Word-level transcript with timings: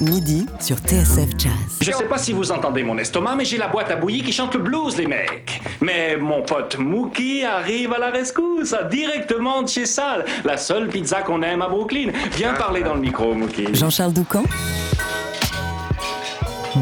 Midi 0.00 0.46
sur 0.60 0.76
TSF 0.78 1.30
Jazz. 1.38 1.52
Je 1.80 1.90
sais 1.90 2.04
pas 2.04 2.18
si 2.18 2.32
vous 2.32 2.52
entendez 2.52 2.82
mon 2.82 2.98
estomac, 2.98 3.34
mais 3.36 3.44
j'ai 3.44 3.56
la 3.56 3.68
boîte 3.68 3.90
à 3.90 3.96
bouillie 3.96 4.22
qui 4.22 4.32
chante 4.32 4.54
le 4.54 4.60
blues, 4.60 4.96
les 4.96 5.06
mecs. 5.06 5.60
Mais 5.80 6.16
mon 6.16 6.42
pote 6.42 6.76
Mookie 6.78 7.44
arrive 7.44 7.92
à 7.92 7.98
la 7.98 8.10
rescousse, 8.10 8.74
directement 8.90 9.62
de 9.62 9.68
chez 9.68 9.86
Sal, 9.86 10.24
la 10.44 10.56
seule 10.56 10.88
pizza 10.88 11.22
qu'on 11.22 11.42
aime 11.42 11.62
à 11.62 11.68
Brooklyn. 11.68 12.10
Viens 12.36 12.54
parler 12.54 12.82
dans 12.82 12.94
le 12.94 13.00
micro, 13.00 13.34
Mookie. 13.34 13.74
Jean-Charles 13.74 14.12
Doucan 14.12 14.44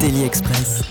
Daily 0.01 0.25
Express. 0.25 0.83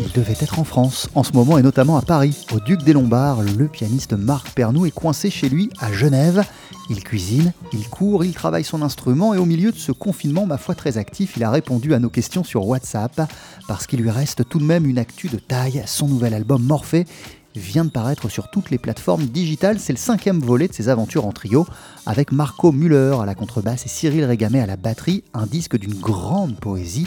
Il 0.00 0.12
devait 0.12 0.36
être 0.40 0.58
en 0.58 0.64
France, 0.64 1.08
en 1.14 1.22
ce 1.22 1.32
moment 1.32 1.56
et 1.56 1.62
notamment 1.62 1.96
à 1.96 2.02
Paris. 2.02 2.46
Au 2.52 2.60
Duc 2.60 2.82
des 2.82 2.92
Lombards, 2.92 3.42
le 3.42 3.68
pianiste 3.68 4.12
Marc 4.12 4.50
Pernou 4.50 4.86
est 4.86 4.90
coincé 4.90 5.30
chez 5.30 5.48
lui 5.48 5.70
à 5.80 5.92
Genève. 5.92 6.44
Il 6.90 7.02
cuisine, 7.02 7.52
il 7.72 7.88
court, 7.88 8.24
il 8.24 8.34
travaille 8.34 8.64
son 8.64 8.82
instrument 8.82 9.32
et 9.32 9.38
au 9.38 9.46
milieu 9.46 9.72
de 9.72 9.76
ce 9.76 9.90
confinement, 9.90 10.44
ma 10.44 10.58
foi 10.58 10.74
très 10.74 10.98
actif, 10.98 11.36
il 11.36 11.44
a 11.44 11.50
répondu 11.50 11.94
à 11.94 11.98
nos 11.98 12.10
questions 12.10 12.44
sur 12.44 12.66
WhatsApp 12.66 13.22
parce 13.66 13.86
qu'il 13.86 14.00
lui 14.00 14.10
reste 14.10 14.48
tout 14.48 14.58
de 14.58 14.64
même 14.64 14.84
une 14.84 14.98
actu 14.98 15.28
de 15.28 15.38
taille. 15.38 15.82
Son 15.86 16.08
nouvel 16.08 16.34
album 16.34 16.62
Morphée 16.62 17.06
vient 17.54 17.84
de 17.84 17.90
paraître 17.90 18.28
sur 18.28 18.50
toutes 18.50 18.70
les 18.70 18.78
plateformes 18.78 19.26
digitales. 19.26 19.78
C'est 19.78 19.92
le 19.92 19.98
cinquième 19.98 20.40
volet 20.40 20.68
de 20.68 20.72
ses 20.72 20.88
aventures 20.88 21.26
en 21.26 21.32
trio 21.32 21.66
avec 22.06 22.32
Marco 22.32 22.72
Müller 22.72 23.16
à 23.20 23.26
la 23.26 23.34
contrebasse 23.34 23.86
et 23.86 23.88
Cyril 23.88 24.24
Régamé 24.24 24.60
à 24.60 24.66
la 24.66 24.76
batterie. 24.76 25.24
Un 25.32 25.46
disque 25.46 25.78
d'une 25.78 25.94
grande 25.94 26.56
poésie 26.56 27.06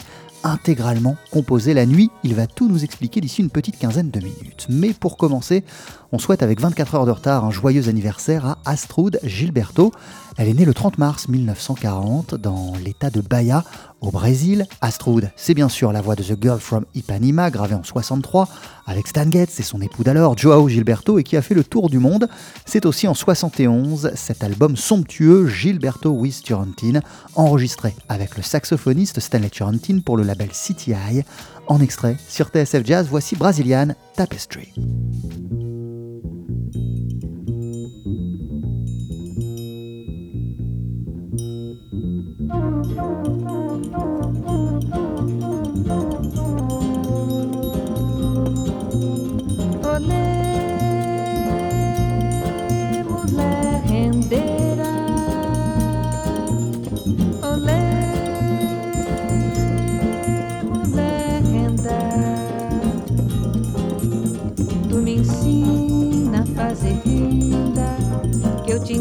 intégralement 0.51 1.17
composé 1.31 1.73
la 1.73 1.85
nuit. 1.85 2.09
Il 2.23 2.35
va 2.35 2.47
tout 2.47 2.67
nous 2.67 2.83
expliquer 2.83 3.21
d'ici 3.21 3.41
une 3.41 3.49
petite 3.49 3.77
quinzaine 3.77 4.09
de 4.09 4.19
minutes. 4.19 4.67
Mais 4.69 4.93
pour 4.93 5.17
commencer, 5.17 5.63
on 6.11 6.19
souhaite 6.19 6.43
avec 6.43 6.59
24 6.59 6.95
heures 6.95 7.05
de 7.05 7.11
retard 7.11 7.45
un 7.45 7.51
joyeux 7.51 7.89
anniversaire 7.89 8.45
à 8.45 8.57
Astrud 8.65 9.19
Gilberto. 9.23 9.91
Elle 10.37 10.49
est 10.49 10.53
née 10.53 10.65
le 10.65 10.73
30 10.73 10.99
mars 10.99 11.29
1940 11.29 12.35
dans 12.35 12.73
l'état 12.83 13.09
de 13.09 13.21
Bahia, 13.21 13.63
au 14.01 14.11
Brésil. 14.11 14.67
Astrud, 14.81 15.31
c'est 15.35 15.55
bien 15.55 15.67
sûr 15.67 15.91
la 15.91 16.01
voix 16.01 16.15
de 16.15 16.21
The 16.21 16.39
Girl 16.39 16.59
from 16.59 16.85
Ipanema, 16.93 17.49
gravée 17.49 17.73
en 17.73 17.83
63, 17.83 18.47
avec 18.85 19.07
Stan 19.07 19.29
Getz 19.31 19.59
et 19.59 19.63
son 19.63 19.81
époux 19.81 20.03
d'alors, 20.03 20.37
Joao 20.37 20.69
Gilberto, 20.69 21.17
et 21.17 21.23
qui 21.23 21.37
a 21.37 21.41
fait 21.41 21.55
le 21.55 21.63
tour 21.63 21.89
du 21.89 21.97
monde. 21.97 22.29
C'est 22.65 22.85
aussi 22.85 23.07
en 23.07 23.15
71 23.15 24.11
cet 24.13 24.43
album 24.43 24.77
somptueux 24.77 25.47
Gilberto 25.47 26.11
with 26.11 26.43
Turrentine, 26.43 27.01
enregistré 27.33 27.95
avec 28.07 28.37
le 28.37 28.43
saxophoniste 28.43 29.19
Stanley 29.19 29.49
Turrentine 29.49 30.03
pour 30.03 30.17
le 30.17 30.23
label 30.23 30.49
CTI. 30.49 31.23
En 31.67 31.81
extrait 31.81 32.15
sur 32.29 32.49
TSF 32.49 32.85
Jazz, 32.85 33.07
voici 33.09 33.35
Brazilian 33.35 33.87
Tapestry. 34.15 34.71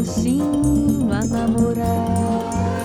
Ensino 0.07 1.11
a 1.13 1.25
namorar. 1.25 2.76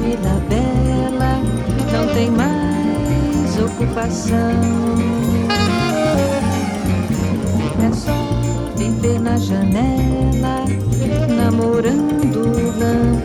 Vida 0.00 0.40
bela 0.48 1.40
não 1.92 2.14
tem 2.14 2.30
mais 2.30 3.58
ocupação. 3.58 4.38
É 7.84 7.92
só 7.92 8.12
viver 8.76 9.20
na 9.20 9.36
janela, 9.36 10.64
namorando 11.36 12.36
o 12.36 12.78
lampião. 12.78 13.17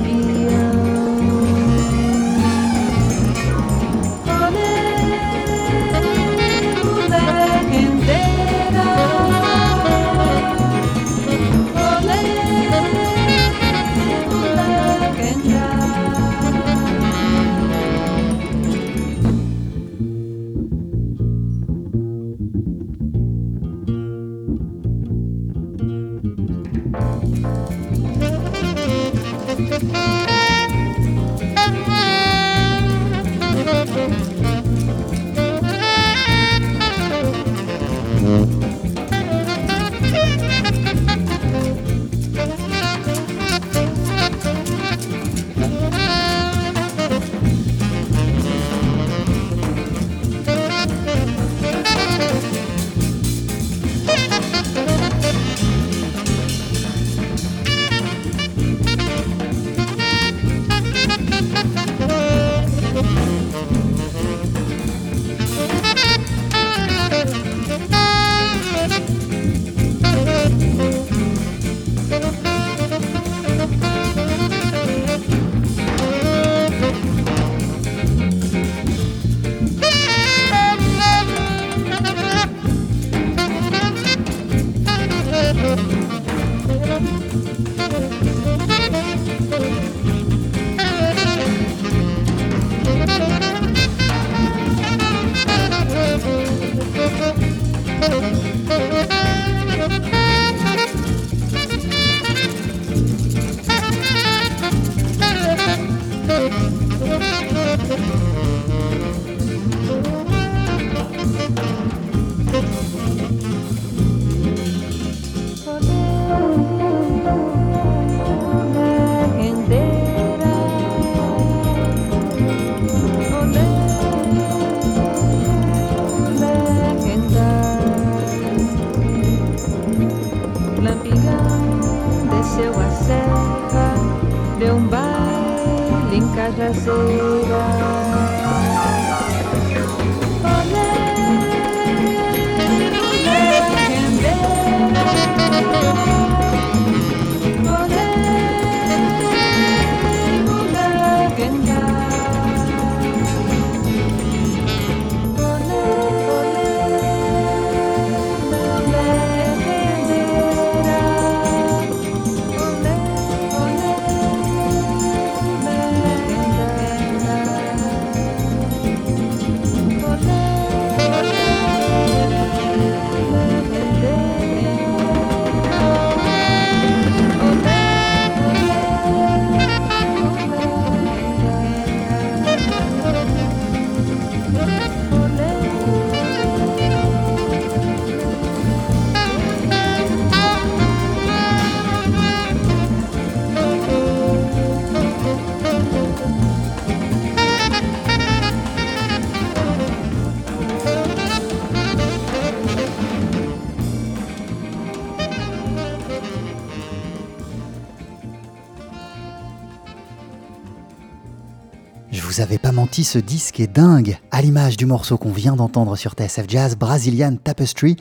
Ce 213.01 213.17
disque 213.17 213.59
est 213.59 213.65
dingue, 213.65 214.19
à 214.29 214.43
l'image 214.43 214.77
du 214.77 214.85
morceau 214.85 215.17
qu'on 215.17 215.31
vient 215.31 215.55
d'entendre 215.55 215.95
sur 215.95 216.11
TSF 216.11 216.45
Jazz, 216.47 216.75
Brazilian 216.75 217.35
Tapestry, 217.43 217.95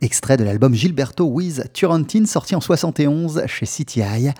extrait 0.00 0.36
de 0.36 0.44
l'album 0.44 0.72
Gilberto 0.72 1.24
with 1.24 1.72
Turrentine 1.72 2.26
sorti 2.26 2.54
en 2.54 2.60
71 2.60 3.42
chez 3.46 3.66
CTI. 3.66 4.30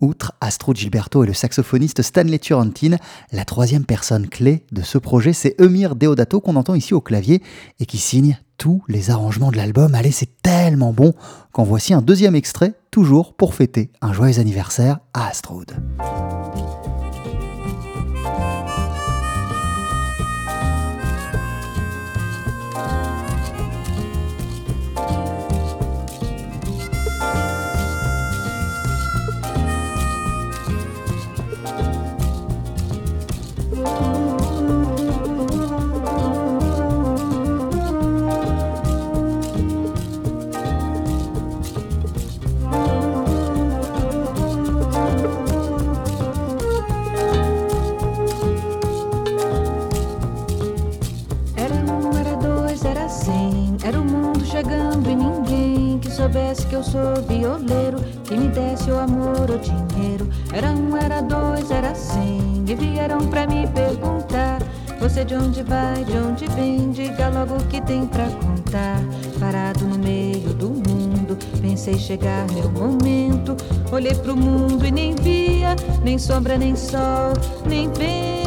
Outre 0.00 0.34
Astro 0.40 0.72
Gilberto 0.72 1.24
et 1.24 1.26
le 1.26 1.32
saxophoniste 1.32 2.02
Stanley 2.02 2.38
Turrentine, 2.38 2.98
la 3.32 3.44
troisième 3.44 3.84
personne 3.84 4.28
clé 4.28 4.64
de 4.70 4.82
ce 4.82 4.98
projet, 4.98 5.32
c'est 5.32 5.60
Emir 5.60 5.96
Deodato 5.96 6.40
qu'on 6.40 6.54
entend 6.54 6.76
ici 6.76 6.94
au 6.94 7.00
clavier 7.00 7.42
et 7.80 7.86
qui 7.86 7.98
signe 7.98 8.38
tous 8.58 8.84
les 8.86 9.10
arrangements 9.10 9.50
de 9.50 9.56
l'album. 9.56 9.96
Allez, 9.96 10.12
c'est 10.12 10.40
tellement 10.42 10.92
bon 10.92 11.12
qu'en 11.50 11.64
voici 11.64 11.92
un 11.92 12.02
deuxième 12.02 12.36
extrait, 12.36 12.74
toujours 12.92 13.34
pour 13.34 13.54
fêter 13.54 13.90
un 14.00 14.12
joyeux 14.12 14.38
anniversaire 14.38 15.00
à 15.12 15.26
Astrode. 15.26 15.72
Amor 59.06 59.50
ou 59.50 59.58
dinheiro. 59.58 60.28
Era 60.52 60.70
um, 60.70 60.96
era 60.96 61.20
dois, 61.20 61.70
era 61.70 61.94
cem, 61.94 62.64
e 62.66 62.74
vieram 62.74 63.18
pra 63.28 63.46
me 63.46 63.66
perguntar. 63.68 64.62
Você 65.00 65.24
de 65.24 65.34
onde 65.34 65.62
vai, 65.62 66.04
de 66.04 66.16
onde 66.16 66.46
vem, 66.48 66.90
diga 66.90 67.28
logo 67.28 67.54
o 67.56 67.66
que 67.66 67.80
tem 67.82 68.06
pra 68.06 68.26
contar. 68.26 69.00
Parado 69.38 69.84
no 69.84 69.98
meio 69.98 70.54
do 70.54 70.70
mundo, 70.70 71.36
pensei 71.60 71.98
chegar 71.98 72.46
meu 72.52 72.70
momento. 72.70 73.56
Olhei 73.92 74.14
pro 74.14 74.36
mundo 74.36 74.84
e 74.86 74.90
nem 74.90 75.14
via, 75.14 75.76
nem 76.02 76.18
sombra, 76.18 76.56
nem 76.56 76.74
sol, 76.74 77.32
nem 77.66 77.88
vento. 77.92 78.46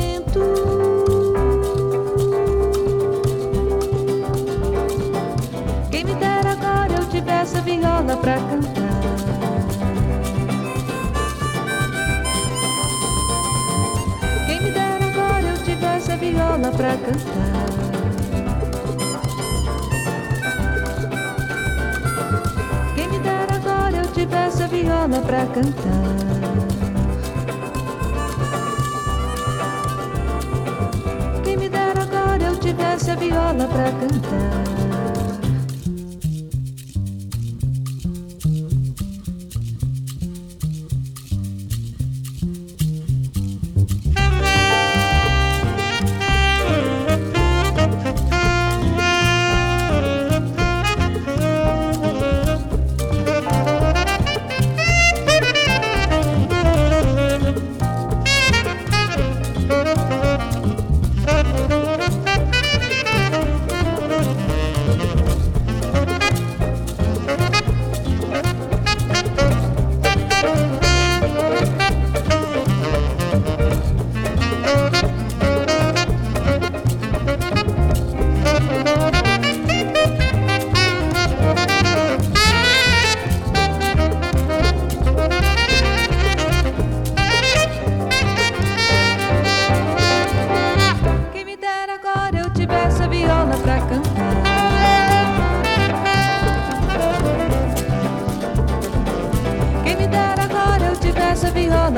essa 7.50 7.62
viola 7.62 8.16
pra 8.18 8.36
cantar. 8.36 8.89
Pra 16.80 16.96
cantar. 16.96 17.66
Quem 22.96 23.10
me 23.10 23.20
dera 23.20 23.56
agora 23.56 23.98
eu 23.98 24.08
tivesse 24.14 24.64
a 24.64 24.68
viola 24.68 25.20
pra 25.20 25.46
cantar. 25.48 25.90
Quem 31.44 31.58
me 31.58 31.68
dera 31.68 32.02
agora 32.02 32.44
eu 32.44 32.56
tivesse 32.56 33.12
a 33.12 33.16
viola 33.16 33.68
pra 33.68 33.92
cantar. 33.92 34.69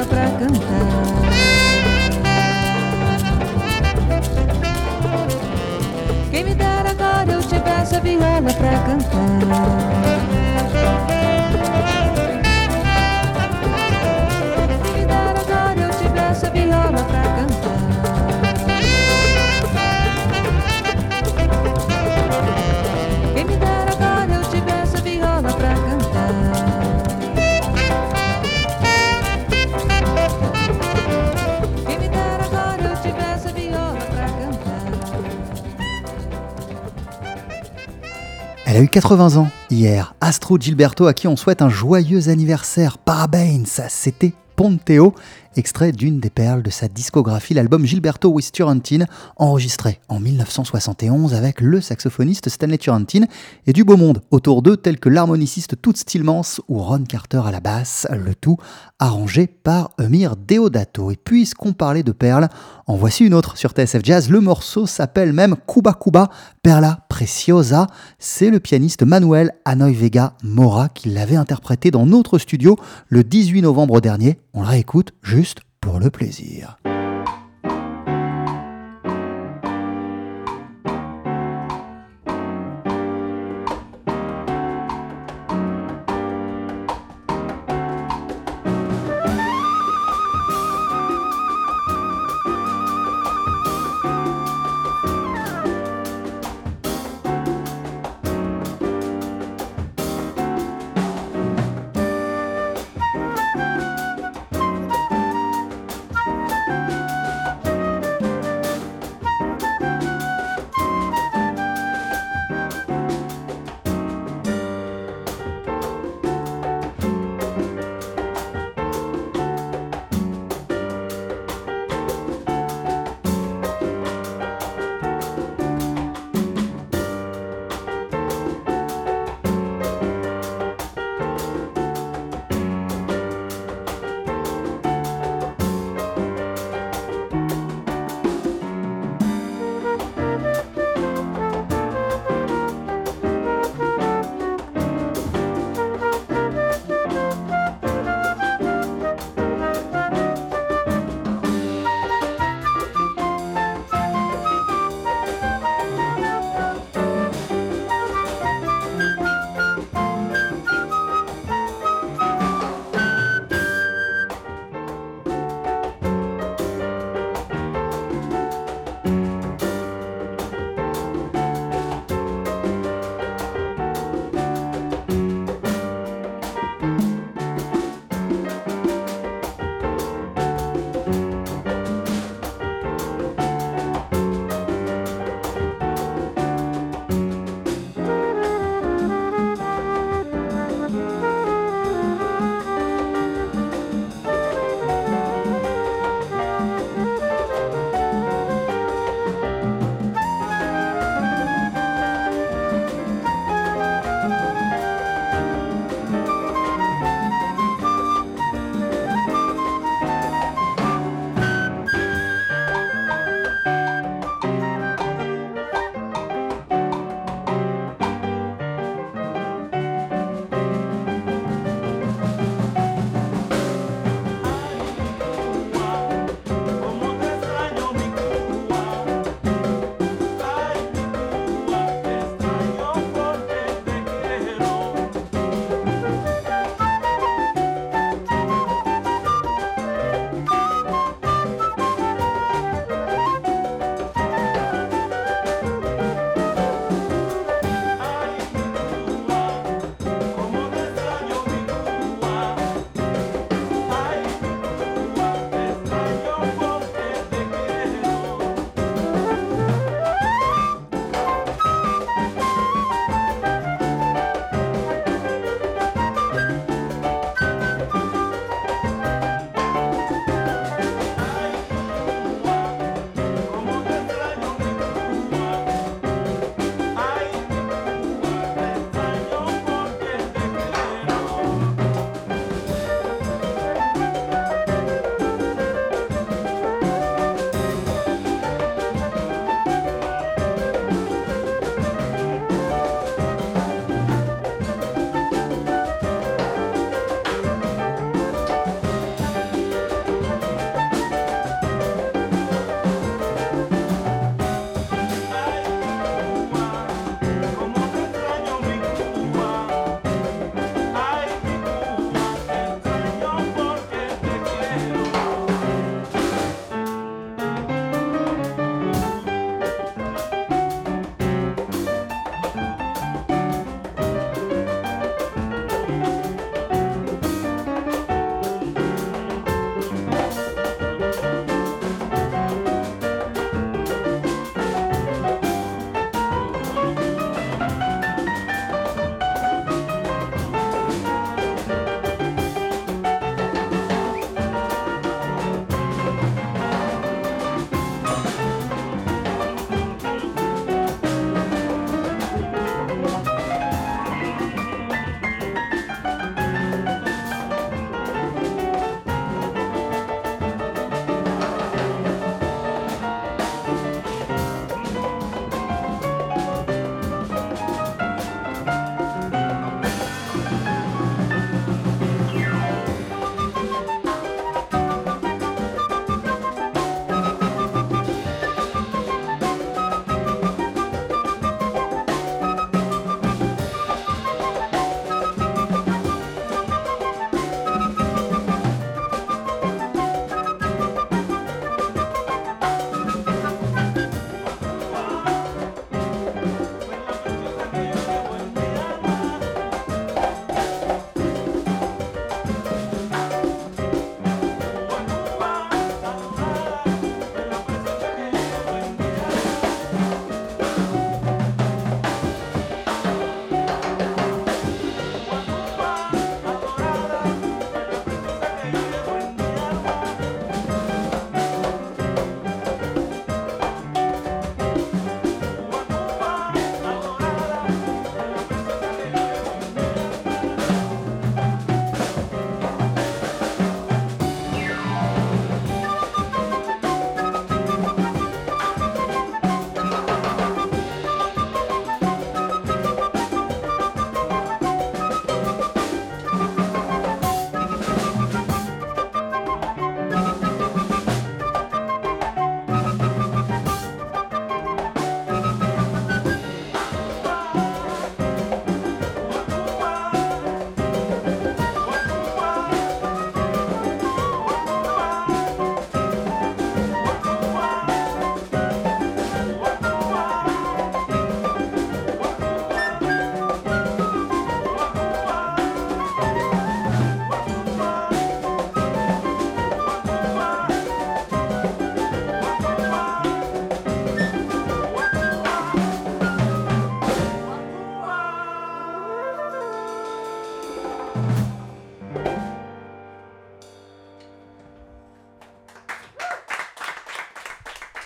pra 0.05 0.29
cantar. 0.39 1.22
Quem 6.29 6.43
me 6.43 6.55
dera 6.55 6.91
agora 6.91 7.31
eu 7.31 7.41
tivesse 7.41 7.96
a 7.96 8.00
viola 8.00 8.53
pra 8.53 8.79
cantar. 8.86 10.01
Eu 38.82 38.88
80 38.88 39.38
ans 39.38 39.50
hier. 39.70 40.16
Astro 40.22 40.58
Gilberto, 40.60 41.06
à 41.06 41.14
qui 41.14 41.28
on 41.28 41.36
souhaite 41.36 41.62
un 41.62 41.70
joyeux 41.70 42.30
anniversaire. 42.30 42.98
Parabéns, 42.98 43.64
c'était 43.90 44.34
Ponteo, 44.56 45.14
extrait 45.55 45.91
d'une 45.91 46.20
des 46.20 46.29
perles 46.29 46.63
de 46.63 46.70
sa 46.70 46.88
discographie, 46.88 47.53
l'album 47.53 47.86
Gilberto 47.86 48.29
with 48.29 48.51
Turrentine, 48.51 49.05
enregistré 49.38 50.00
en 50.08 50.20
1971 50.20 51.34
avec 51.34 51.62
le 51.62 51.81
saxophoniste 51.81 52.50
Stanley 52.50 52.77
Turrentine 52.77 53.27
et 53.67 53.74
du 53.74 53.84
beau 53.84 53.98
monde 53.98 54.22
autour 54.31 54.62
d'eux, 54.62 54.77
tels 54.77 55.00
que 55.00 55.10
l'harmoniciste 55.10 55.81
Toots 55.81 56.05
Tillmans 56.05 56.62
ou 56.67 56.79
Ron 56.79 57.03
Carter 57.03 57.41
à 57.46 57.51
la 57.51 57.60
basse, 57.60 58.08
le 58.12 58.36
tout 58.36 58.58
arrangé 59.00 59.48
par 59.48 59.89
Emir 60.00 60.36
Deodato. 60.36 61.12
Et 61.12 61.17
puisqu'on 61.17 61.74
parlait 61.74 62.03
de 62.03 62.12
perles, 62.12 62.48
en 62.88 62.96
voici 62.96 63.25
une 63.25 63.34
autre 63.34 63.58
sur 63.58 63.72
TSF 63.72 64.03
Jazz. 64.03 64.29
Le 64.29 64.41
morceau 64.41 64.86
s'appelle 64.86 65.34
même 65.34 65.55
Cuba 65.67 65.93
Cuba 65.93 66.29
Perla 66.62 67.05
Preciosa. 67.10 67.88
C'est 68.20 68.50
le 68.50 68.60
pianiste 68.60 69.03
Manuel 69.03 69.53
Anoy 69.65 69.93
Vega 69.93 70.34
Mora 70.43 70.89
qui 70.89 71.10
l'avait 71.10 71.36
interprété 71.36 71.89
dans 71.89 72.05
notre 72.05 72.38
studio 72.38 72.77
le 73.08 73.24
18 73.24 73.62
novembre 73.62 74.01
dernier. 74.01 74.39
On 74.53 74.62
le 74.62 74.67
réécoute 74.67 75.13
juste 75.22 75.41
pour 75.82 76.00
le 76.00 76.12
plaisir. 76.12 76.78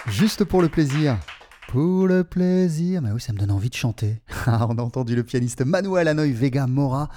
Juste 0.08 0.46
pour 0.46 0.62
le 0.62 0.70
plaisir. 0.70 1.18
Pour 1.68 2.08
le 2.08 2.24
plaisir. 2.24 3.02
Mais 3.02 3.12
oui, 3.12 3.20
ça 3.20 3.34
me 3.34 3.38
donne 3.38 3.52
envie 3.52 3.70
de 3.70 3.76
chanter. 3.76 4.22
Ah, 4.48 4.68
on 4.70 4.78
a 4.78 4.82
entendu 4.82 5.16
le 5.16 5.24
pianiste 5.24 5.66
Manuel 5.66 6.08
Hanoï 6.08 6.32
Vega 6.32 6.68
Mora 6.68 7.10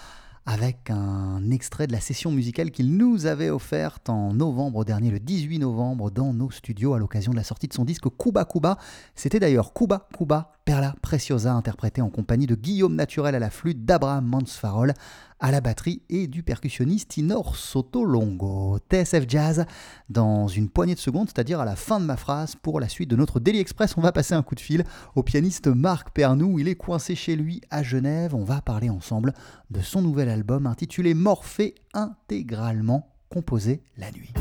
avec 0.46 0.88
un 0.88 1.50
extrait 1.50 1.86
de 1.86 1.92
la 1.92 2.00
session 2.00 2.32
musicale 2.32 2.70
qu'il 2.70 2.96
nous 2.96 3.26
avait 3.26 3.50
offerte 3.50 4.08
en 4.08 4.32
novembre 4.32 4.84
dernier, 4.86 5.10
le 5.10 5.20
18 5.20 5.58
novembre, 5.58 6.10
dans 6.10 6.32
nos 6.32 6.50
studios 6.50 6.94
à 6.94 6.98
l'occasion 6.98 7.32
de 7.32 7.36
la 7.36 7.44
sortie 7.44 7.68
de 7.68 7.74
son 7.74 7.84
disque 7.84 8.08
Kuba 8.18 8.46
Kuba. 8.46 8.78
C'était 9.14 9.40
d'ailleurs 9.40 9.74
Kuba 9.74 10.08
Kuba 10.16 10.57
Perla 10.68 10.94
Preciosa, 11.00 11.54
interprété 11.54 12.02
en 12.02 12.10
compagnie 12.10 12.46
de 12.46 12.54
Guillaume 12.54 12.94
Naturel 12.94 13.34
à 13.34 13.38
la 13.38 13.48
flûte, 13.48 13.86
d'Abraham 13.86 14.26
Mansfarol 14.26 14.92
à 15.40 15.50
la 15.50 15.62
batterie 15.62 16.02
et 16.10 16.26
du 16.26 16.42
percussionniste 16.42 17.16
Inor 17.16 17.56
Sotolongo. 17.56 18.78
TSF 18.90 19.24
Jazz 19.26 19.64
dans 20.10 20.46
une 20.46 20.68
poignée 20.68 20.94
de 20.94 21.00
secondes, 21.00 21.28
c'est-à-dire 21.28 21.58
à 21.58 21.64
la 21.64 21.74
fin 21.74 21.98
de 21.98 22.04
ma 22.04 22.18
phrase. 22.18 22.54
Pour 22.54 22.80
la 22.80 22.90
suite 22.90 23.08
de 23.08 23.16
notre 23.16 23.40
Daily 23.40 23.60
Express, 23.60 23.96
on 23.96 24.02
va 24.02 24.12
passer 24.12 24.34
un 24.34 24.42
coup 24.42 24.56
de 24.56 24.60
fil 24.60 24.84
au 25.16 25.22
pianiste 25.22 25.68
Marc 25.68 26.10
Pernou. 26.10 26.58
Il 26.58 26.68
est 26.68 26.76
coincé 26.76 27.14
chez 27.14 27.34
lui 27.34 27.62
à 27.70 27.82
Genève. 27.82 28.34
On 28.34 28.44
va 28.44 28.60
parler 28.60 28.90
ensemble 28.90 29.32
de 29.70 29.80
son 29.80 30.02
nouvel 30.02 30.28
album 30.28 30.66
intitulé 30.66 31.14
Morphée 31.14 31.76
intégralement 31.94 33.08
composé 33.30 33.80
la 33.96 34.10
nuit. 34.10 34.34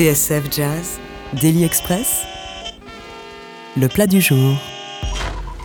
TSF 0.00 0.50
Jazz, 0.50 0.98
Daily 1.42 1.62
Express, 1.62 2.22
le 3.76 3.86
plat 3.86 4.06
du 4.06 4.22
jour. 4.22 4.56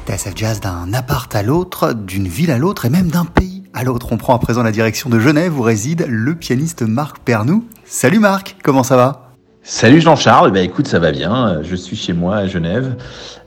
TSF 0.06 0.34
Jazz 0.36 0.60
d'un 0.60 0.93
appart 0.93 1.34
à 1.34 1.41
l'autre, 1.41 1.93
d'une 1.93 2.28
ville 2.28 2.52
à 2.52 2.58
l'autre 2.58 2.84
et 2.84 2.89
même 2.89 3.08
d'un 3.08 3.24
pays 3.24 3.63
À 3.74 3.86
l'autre, 3.86 4.10
on 4.12 4.17
prend 4.17 4.36
à 4.36 4.39
présent 4.39 4.62
la 4.62 4.74
direction 4.74 5.10
de 5.10 5.19
Genève 5.19 5.58
où 5.58 5.62
réside 5.62 6.06
le 6.10 6.36
pianiste 6.36 6.82
Marc 6.82 7.19
Pernou. 7.19 7.63
Salut 7.86 8.19
Marc, 8.19 8.58
comment 8.62 8.84
ça 8.84 8.98
va? 8.98 9.32
Salut 9.63 10.02
Jean-Charles, 10.02 10.52
bah 10.52 10.60
écoute, 10.60 10.89
ça 10.89 11.00
va 11.00 11.13
bien. 11.13 11.63
Je 11.63 11.78
suis 11.78 11.95
chez 11.95 12.12
moi 12.12 12.36
à 12.36 12.48
Genève. 12.48 12.98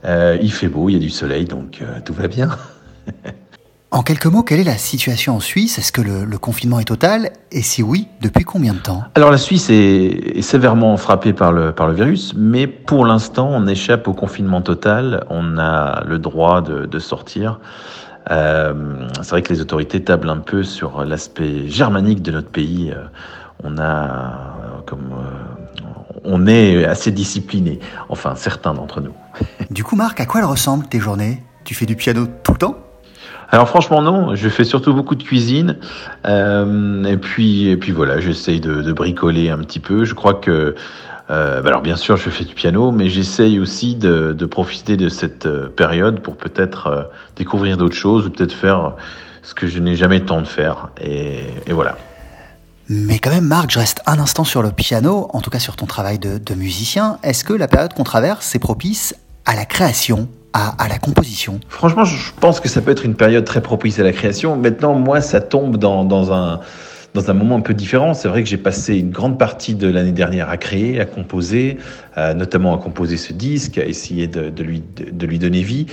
Euh, 0.05 0.39
il 0.41 0.51
fait 0.51 0.69
beau, 0.69 0.89
il 0.89 0.93
y 0.93 0.95
a 0.95 0.99
du 0.99 1.11
soleil, 1.11 1.45
donc 1.45 1.83
euh, 1.83 1.99
tout 2.03 2.15
va 2.15 2.27
bien. 2.27 2.49
En 3.91 4.03
quelques 4.03 4.27
mots, 4.27 4.43
quelle 4.43 4.59
est 4.59 4.65
la 4.65 4.77
situation 4.77 5.37
en 5.37 5.39
Suisse? 5.39 5.79
Est-ce 5.79 5.91
que 5.91 6.01
le, 6.01 6.23
le, 6.23 6.37
confinement 6.37 6.79
est 6.79 6.85
total? 6.85 7.31
Et 7.51 7.63
si 7.63 7.81
oui, 7.81 8.07
depuis 8.21 8.43
combien 8.43 8.75
de 8.75 8.79
temps? 8.79 9.03
Alors 9.15 9.31
la 9.31 9.39
Suisse 9.39 9.71
est, 9.71 10.37
est, 10.37 10.41
sévèrement 10.43 10.95
frappée 10.95 11.33
par 11.33 11.51
le, 11.51 11.71
par 11.71 11.87
le 11.87 11.95
virus, 11.95 12.35
mais 12.37 12.67
pour 12.67 13.03
l'instant, 13.03 13.49
on 13.51 13.65
échappe 13.65 14.07
au 14.07 14.13
confinement 14.13 14.61
total. 14.61 15.25
On 15.31 15.57
a 15.57 16.03
le 16.05 16.19
droit 16.19 16.61
de, 16.61 16.85
de 16.85 16.99
sortir. 16.99 17.59
Euh, 18.29 19.07
c'est 19.23 19.29
vrai 19.31 19.41
que 19.41 19.51
les 19.51 19.59
autorités 19.59 20.03
tablent 20.03 20.29
un 20.29 20.37
peu 20.37 20.61
sur 20.61 21.03
l'aspect 21.03 21.67
germanique 21.67 22.21
de 22.21 22.31
notre 22.31 22.49
pays. 22.49 22.93
On 23.63 23.79
a 23.79 24.83
comme 24.85 25.15
on 26.23 26.45
est 26.45 26.85
assez 26.85 27.11
discipliné, 27.11 27.79
enfin 28.07 28.35
certains 28.35 28.75
d'entre 28.75 29.01
nous. 29.01 29.13
Du 29.71 29.83
coup, 29.83 29.95
Marc, 29.95 30.19
à 30.19 30.27
quoi 30.27 30.41
elles 30.41 30.45
ressemblent 30.45 30.87
tes 30.87 30.99
journées? 30.99 31.41
Tu 31.63 31.73
fais 31.73 31.87
du 31.87 31.95
piano 31.95 32.27
tout 32.43 32.51
le 32.51 32.57
temps? 32.59 32.75
Alors 33.51 33.67
franchement 33.67 34.01
non, 34.01 34.35
je 34.35 34.47
fais 34.47 34.63
surtout 34.63 34.93
beaucoup 34.93 35.15
de 35.15 35.23
cuisine 35.23 35.77
euh, 36.25 37.03
et 37.03 37.17
puis 37.17 37.67
et 37.67 37.77
puis 37.77 37.91
voilà, 37.91 38.19
j'essaye 38.19 38.59
de, 38.59 38.93
bricoler 38.93 39.49
un 39.49 39.57
petit 39.59 39.79
peu. 39.79 40.05
Je 40.05 40.13
crois 40.13 40.35
que 40.35 40.75
euh, 41.31 41.63
alors 41.63 41.81
bien 41.81 41.95
sûr 41.95 42.15
je 42.17 42.29
fais 42.29 42.43
du 42.43 42.53
piano, 42.53 42.91
mais 42.91 43.09
j'essaye 43.09 43.59
aussi 43.59 43.95
de, 43.95 44.33
profiter 44.45 44.97
de 44.97 45.09
cette 45.09 45.47
euh, 45.47 45.67
période 45.67 46.21
pour 46.21 46.35
peut-être 46.35 47.09
découvrir 47.35 47.77
d'autres 47.77 47.95
choses 47.95 48.27
ou 48.27 48.29
peut-être 48.29 48.53
faire 48.53 48.93
ce 49.41 49.55
que 49.55 49.65
je 49.65 49.79
n'ai 49.79 49.95
jamais 49.95 50.19
le 50.19 50.25
temps 50.25 50.41
de 50.41 50.47
faire 50.47 50.89
et, 51.01 51.39
et 51.65 51.73
voilà. 51.73 51.97
Mais 52.91 53.19
quand 53.19 53.29
même, 53.29 53.45
Marc, 53.45 53.69
je 53.69 53.77
reste 53.77 54.01
un 54.07 54.17
instant 54.17 54.43
sur 54.43 54.63
le 54.63 54.71
piano, 54.71 55.29
en 55.31 55.41
tout 55.41 55.51
cas 55.51 55.59
sur 55.59 55.75
ton 55.75 55.85
travail 55.85 56.17
de, 56.17 56.39
de 56.39 56.55
musicien. 56.55 57.19
Est-ce 57.21 57.43
que 57.43 57.53
la 57.53 57.67
période 57.67 57.93
qu'on 57.93 58.03
traverse 58.03 58.55
est 58.55 58.59
propice 58.59 59.15
à 59.45 59.55
la 59.55 59.65
création? 59.65 60.27
À, 60.53 60.87
la 60.87 60.97
composition 60.97 61.59
Franchement, 61.69 62.05
je 62.05 62.31
pense 62.39 62.59
que 62.59 62.67
ça 62.67 62.81
peut 62.81 62.91
être 62.91 63.05
une 63.05 63.15
période 63.15 63.45
très 63.45 63.61
propice 63.61 63.99
à 63.99 64.03
la 64.03 64.11
création. 64.11 64.55
Maintenant, 64.55 64.95
moi, 64.95 65.21
ça 65.21 65.41
tombe 65.41 65.77
dans, 65.77 66.33
un 66.33 66.59
dans 67.13 67.29
un 67.29 67.33
moment 67.33 67.55
un 67.55 67.61
peu 67.61 67.73
différent. 67.73 68.13
C'est 68.13 68.27
vrai 68.27 68.43
que 68.43 68.49
j'ai 68.49 68.57
passé 68.57 68.97
une 68.97 69.11
grande 69.11 69.37
partie 69.37 69.75
de 69.75 69.87
l'année 69.87 70.11
dernière 70.11 70.49
à 70.49 70.57
créer, 70.57 70.99
à 70.99 71.05
composer, 71.05 71.77
euh, 72.17 72.33
notamment 72.33 72.75
à 72.75 72.77
composer 72.77 73.17
ce 73.17 73.33
disque, 73.33 73.77
à 73.77 73.85
essayer 73.85 74.27
de, 74.27 74.63
lui, 74.63 74.83
de, 74.97 75.25
lui 75.25 75.39
donner 75.39 75.61
vie. 75.61 75.85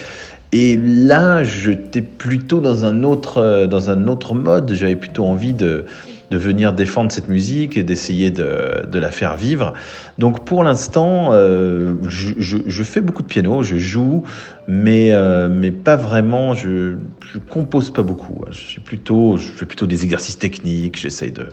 Et 0.53 0.77
là, 0.77 1.42
j'étais 1.45 2.03
plutôt 2.03 2.61
dans 2.61 2.85
un 2.85 3.03
autre, 3.03 3.66
dans 3.66 3.90
un 3.90 4.07
autre 4.09 4.35
mode. 4.35 4.73
J'avais 4.75 4.97
plutôt 4.97 5.27
envie 5.27 5.53
de, 5.53 5.87
de 6.30 6.38
venir 6.38 6.72
défendre 6.72 7.12
cette 7.12 7.28
musique 7.28 7.76
et 7.76 7.82
d'essayer 7.82 8.30
de, 8.30 8.86
de, 8.86 8.98
la 8.98 9.10
faire 9.10 9.36
vivre. 9.36 9.74
Donc 10.18 10.44
pour 10.44 10.64
l'instant, 10.64 11.30
euh, 11.32 11.94
je, 12.08 12.30
je, 12.38 12.58
je, 12.66 12.82
fais 12.82 13.00
beaucoup 13.00 13.22
de 13.22 13.28
piano, 13.28 13.62
je 13.62 13.76
joue, 13.76 14.24
mais, 14.66 15.12
euh, 15.12 15.48
mais 15.48 15.70
pas 15.70 15.96
vraiment, 15.96 16.54
je, 16.54 16.96
je 17.32 17.38
compose 17.38 17.92
pas 17.92 18.02
beaucoup. 18.02 18.44
Je, 18.50 18.58
suis 18.58 18.80
plutôt, 18.80 19.36
je 19.36 19.48
fais 19.48 19.66
plutôt 19.66 19.86
des 19.86 20.04
exercices 20.04 20.38
techniques, 20.38 20.98
j'essaye 20.98 21.32
de, 21.32 21.48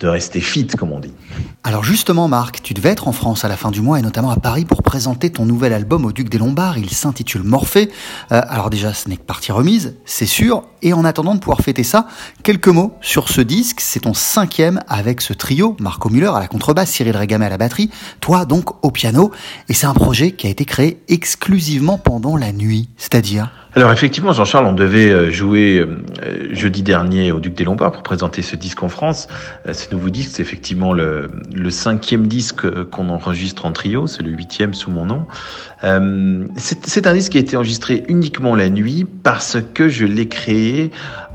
de 0.00 0.08
rester 0.08 0.40
fit, 0.40 0.66
comme 0.66 0.92
on 0.92 1.00
dit. 1.00 1.12
Alors 1.62 1.84
justement, 1.84 2.28
Marc, 2.28 2.62
tu 2.62 2.74
devais 2.74 2.90
être 2.90 3.08
en 3.08 3.12
France 3.12 3.44
à 3.44 3.48
la 3.48 3.56
fin 3.56 3.70
du 3.70 3.80
mois 3.80 3.98
et 3.98 4.02
notamment 4.02 4.30
à 4.30 4.36
Paris 4.36 4.64
pour 4.64 4.82
présenter 4.82 5.30
ton 5.30 5.46
nouvel 5.46 5.72
album 5.72 6.04
au 6.04 6.12
Duc 6.12 6.28
des 6.28 6.38
Lombards. 6.38 6.78
Il 6.78 6.90
s'intitule 6.90 7.42
Morphée. 7.42 7.90
Euh, 8.32 8.40
alors 8.48 8.70
déjà, 8.70 8.92
ce 8.92 9.08
n'est 9.08 9.16
que 9.16 9.22
partie 9.22 9.52
remise, 9.52 9.94
c'est 10.04 10.26
sûr. 10.26 10.64
Et 10.82 10.92
en 10.92 11.04
attendant 11.04 11.34
de 11.34 11.40
pouvoir 11.40 11.60
fêter 11.60 11.84
ça, 11.84 12.06
quelques 12.42 12.68
mots 12.68 12.94
sur 13.00 13.28
ce 13.28 13.40
disque. 13.40 13.80
C'est 13.80 14.00
ton 14.00 14.14
cinquième 14.14 14.80
avec 14.88 15.20
ce 15.20 15.32
trio, 15.32 15.76
Marco 15.80 16.10
Müller 16.10 16.32
à 16.34 16.40
la 16.40 16.48
contrebasse, 16.48 16.90
Cyril 16.90 17.16
Régamé 17.16 17.46
à 17.46 17.48
la 17.48 17.58
batterie, 17.58 17.90
toi 18.20 18.44
donc 18.44 18.84
au 18.84 18.90
piano. 18.90 19.30
Et 19.68 19.74
c'est 19.74 19.86
un 19.86 19.94
projet 19.94 20.32
qui 20.32 20.46
a 20.46 20.50
été 20.50 20.64
créé 20.64 21.02
exclusivement 21.08 21.98
pendant 21.98 22.36
la 22.36 22.52
nuit, 22.52 22.88
c'est-à-dire? 22.96 23.50
Alors 23.76 23.90
effectivement, 23.90 24.32
Jean-Charles, 24.32 24.66
on 24.66 24.72
devait 24.72 25.32
jouer 25.32 25.84
jeudi 26.50 26.82
dernier 26.82 27.32
au 27.32 27.40
Duc 27.40 27.54
des 27.54 27.64
Lombards 27.64 27.92
pour 27.92 28.02
présenter 28.04 28.40
ce 28.40 28.54
disque 28.54 28.82
en 28.82 28.88
France. 28.88 29.26
Ce 29.70 29.92
nouveau 29.92 30.10
disque, 30.10 30.30
c'est 30.34 30.42
effectivement 30.42 30.92
le, 30.92 31.30
le, 31.52 31.70
cinquième 31.70 32.28
disque 32.28 32.68
qu'on 32.90 33.08
enregistre 33.08 33.66
en 33.66 33.72
trio, 33.72 34.06
c'est 34.06 34.22
le 34.22 34.30
huitième 34.30 34.74
sous 34.74 34.92
mon 34.92 35.06
nom. 35.06 35.26
Euh, 35.84 36.46
c'est 36.56 37.06
un 37.06 37.12
disque 37.12 37.32
qui 37.32 37.38
a 37.38 37.40
été 37.40 37.56
enregistré 37.56 38.04
uniquement 38.08 38.56
la 38.56 38.70
nuit 38.70 39.04
parce 39.22 39.58
que 39.74 39.88
je 39.88 40.06
l'ai 40.06 40.28
créé 40.28 40.90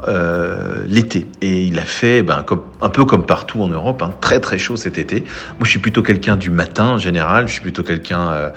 euh, 0.07 0.83
l'été. 0.87 1.27
Et 1.41 1.65
il 1.65 1.77
a 1.77 1.83
fait, 1.83 2.23
ben, 2.23 2.43
un 2.81 2.89
peu 2.89 3.05
comme 3.05 3.25
partout 3.25 3.61
en 3.61 3.67
Europe, 3.67 4.01
hein, 4.01 4.13
très 4.21 4.39
très 4.39 4.57
chaud 4.57 4.75
cet 4.75 4.97
été. 4.97 5.21
Moi, 5.21 5.63
je 5.63 5.69
suis 5.69 5.79
plutôt 5.79 6.01
quelqu'un 6.01 6.35
du 6.35 6.49
matin 6.49 6.85
en 6.85 6.97
général, 6.97 7.47
je 7.47 7.53
suis 7.53 7.61
plutôt 7.61 7.83
quelqu'un... 7.83 8.29
Euh, 8.29 8.49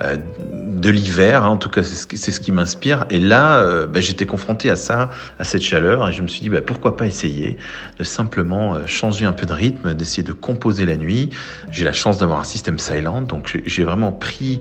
de 0.00 0.90
l'hiver, 0.90 1.42
hein, 1.42 1.48
en 1.48 1.56
tout 1.56 1.70
cas 1.70 1.82
c'est 1.82 2.30
ce, 2.30 2.38
qui 2.38 2.52
m'inspire. 2.52 3.04
Et 3.10 3.18
là, 3.18 3.84
bah, 3.86 4.00
j'étais 4.00 4.26
confronté 4.26 4.70
à 4.70 4.76
ça, 4.76 5.10
à 5.40 5.42
cette 5.42 5.62
chaleur, 5.62 6.08
et 6.08 6.12
je 6.12 6.22
me 6.22 6.28
suis 6.28 6.40
dit 6.40 6.48
bah, 6.48 6.60
pourquoi 6.64 6.96
pas 6.96 7.04
essayer 7.04 7.56
de 7.98 8.04
simplement 8.04 8.76
changer 8.86 9.24
un 9.24 9.32
peu 9.32 9.44
de 9.44 9.52
rythme, 9.52 9.94
d'essayer 9.94 10.22
de 10.22 10.32
composer 10.32 10.86
la 10.86 10.96
nuit. 10.96 11.30
J'ai 11.72 11.84
la 11.84 11.92
chance 11.92 12.18
d'avoir 12.18 12.38
un 12.38 12.44
système 12.44 12.78
silent, 12.78 13.22
donc 13.22 13.60
j'ai 13.66 13.82
vraiment 13.82 14.12
pris 14.12 14.60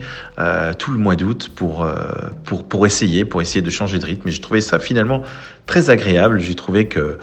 tout 0.77 0.91
le 0.91 0.97
mois 0.97 1.15
d'août 1.15 1.51
pour, 1.55 1.83
euh, 1.83 1.95
pour 2.43 2.67
pour 2.67 2.85
essayer, 2.85 3.25
pour 3.25 3.41
essayer 3.41 3.61
de 3.61 3.69
changer 3.69 3.99
de 3.99 4.05
rythme. 4.05 4.27
Et 4.27 4.31
j'ai 4.31 4.41
trouvé 4.41 4.61
ça 4.61 4.79
finalement 4.79 5.23
très 5.65 5.89
agréable. 5.89 6.39
J'ai 6.39 6.55
trouvé 6.55 6.87
que 6.87 7.19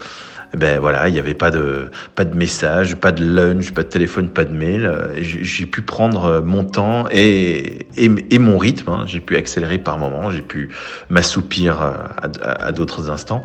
ben 0.55 0.79
voilà, 0.79 1.07
il 1.09 1.13
n'y 1.13 1.19
avait 1.19 1.33
pas 1.33 1.51
de 1.51 1.89
pas 2.15 2.25
de 2.25 2.35
message, 2.35 2.95
pas 2.95 3.11
de 3.11 3.25
lunch, 3.25 3.71
pas 3.71 3.83
de 3.83 3.89
téléphone, 3.89 4.29
pas 4.29 4.45
de 4.45 4.53
mail. 4.53 5.09
J'ai 5.17 5.65
pu 5.65 5.81
prendre 5.81 6.41
mon 6.41 6.63
temps 6.63 7.05
et 7.11 7.87
et, 7.97 8.39
mon 8.39 8.57
rythme. 8.57 8.89
Hein. 8.89 9.03
J'ai 9.07 9.19
pu 9.19 9.35
accélérer 9.35 9.77
par 9.77 9.97
moments, 9.97 10.31
j'ai 10.31 10.41
pu 10.41 10.69
m'assoupir 11.09 11.81
à, 11.81 12.15
à, 12.41 12.71
d'autres 12.71 13.09
instants. 13.09 13.43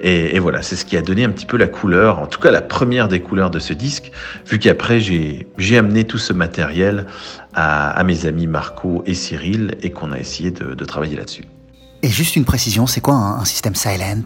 Et, 0.00 0.38
voilà, 0.38 0.62
c'est 0.62 0.76
ce 0.76 0.86
qui 0.86 0.96
a 0.96 1.02
donné 1.02 1.24
un 1.24 1.30
petit 1.30 1.44
peu 1.44 1.58
la 1.58 1.66
couleur, 1.66 2.20
en 2.20 2.26
tout 2.26 2.40
cas 2.40 2.50
la 2.50 2.62
première 2.62 3.08
des 3.08 3.20
couleurs 3.20 3.50
de 3.50 3.58
ce 3.58 3.74
disque, 3.74 4.12
vu 4.46 4.58
qu'après 4.58 4.98
j'ai 5.00 5.78
amené 5.78 6.04
tout 6.04 6.18
ce 6.18 6.32
matériel 6.32 7.06
à, 7.52 7.90
à 7.90 8.02
mes 8.04 8.24
amis 8.24 8.46
Marco 8.46 9.02
et 9.06 9.14
Cyril 9.14 9.76
et 9.82 9.90
qu'on 9.90 10.12
a 10.12 10.18
essayé 10.18 10.50
de, 10.50 10.84
travailler 10.84 11.16
là-dessus. 11.16 11.44
Et 12.02 12.08
juste 12.08 12.34
une 12.34 12.46
précision, 12.46 12.86
c'est 12.86 13.02
quoi 13.02 13.14
un 13.14 13.44
système 13.44 13.74
silent? 13.74 14.24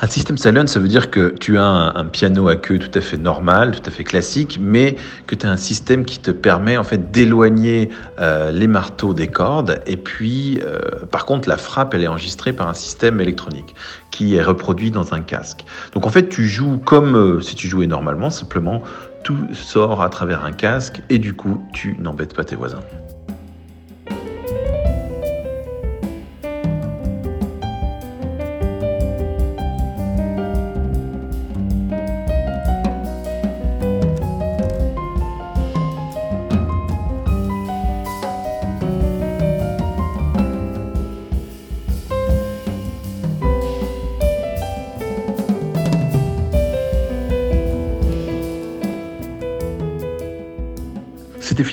Un 0.00 0.06
système 0.06 0.38
silent, 0.38 0.66
ça 0.66 0.80
veut 0.80 0.88
dire 0.88 1.10
que 1.10 1.34
tu 1.38 1.58
as 1.58 1.64
un, 1.64 2.04
piano 2.06 2.48
à 2.48 2.56
queue 2.56 2.78
tout 2.78 2.98
à 2.98 3.00
fait 3.00 3.16
normal, 3.16 3.72
tout 3.72 3.88
à 3.88 3.90
fait 3.90 4.04
classique, 4.04 4.58
mais 4.60 4.96
que 5.26 5.34
tu 5.34 5.46
as 5.46 5.50
un 5.50 5.56
système 5.56 6.04
qui 6.04 6.18
te 6.18 6.30
permet 6.30 6.76
en 6.76 6.84
fait 6.84 7.10
d'éloigner 7.10 7.90
euh, 8.18 8.50
les 8.50 8.66
marteaux 8.66 9.14
des 9.14 9.28
cordes. 9.28 9.80
Et 9.86 9.96
puis, 9.96 10.60
euh, 10.62 10.78
par 11.10 11.26
contre, 11.26 11.48
la 11.48 11.56
frappe, 11.56 11.94
elle 11.94 12.02
est 12.02 12.08
enregistrée 12.08 12.52
par 12.52 12.68
un 12.68 12.74
système 12.74 13.20
électronique 13.20 13.74
qui 14.10 14.36
est 14.36 14.42
reproduit 14.42 14.90
dans 14.90 15.14
un 15.14 15.20
casque. 15.20 15.64
Donc 15.92 16.06
en 16.06 16.10
fait, 16.10 16.28
tu 16.28 16.48
joues 16.48 16.78
comme 16.78 17.16
euh, 17.16 17.40
si 17.40 17.54
tu 17.54 17.68
jouais 17.68 17.86
normalement, 17.86 18.30
simplement 18.30 18.82
tout 19.22 19.36
sort 19.52 20.02
à 20.02 20.08
travers 20.08 20.44
un 20.44 20.52
casque 20.52 21.02
et 21.10 21.18
du 21.18 21.34
coup, 21.34 21.62
tu 21.72 21.96
n'embêtes 21.98 22.34
pas 22.34 22.44
tes 22.44 22.56
voisins. 22.56 22.80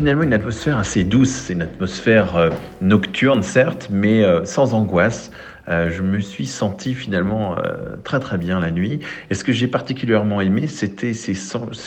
Finalement 0.07 0.23
une 0.23 0.33
atmosphère 0.33 0.77
assez 0.77 1.03
douce, 1.03 1.31
c'est 1.31 1.51
une 1.51 1.63
atmosphère 1.63 2.37
euh, 2.37 2.49
nocturne 2.79 3.43
certes, 3.43 3.89
mais 3.91 4.23
euh, 4.23 4.45
sans 4.45 4.73
angoisse. 4.73 5.31
Euh, 5.67 5.89
je 5.91 6.01
me 6.01 6.21
suis 6.21 6.45
senti 6.45 6.93
finalement 6.93 7.57
très 8.05 8.21
très 8.21 8.37
bien 8.37 8.61
la 8.61 8.71
nuit. 8.71 9.01
Et 9.29 9.33
ce 9.33 9.43
que 9.43 9.51
j'ai 9.51 9.67
particulièrement 9.67 10.39
aimé, 10.39 10.67
c'était 10.67 11.11
ces, 11.11 11.33